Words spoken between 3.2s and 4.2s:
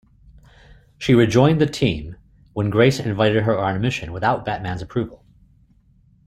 her on a mission,